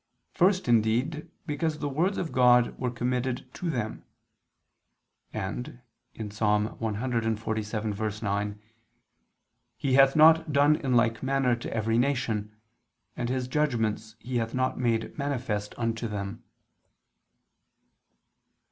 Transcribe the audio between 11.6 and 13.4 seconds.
every nation: and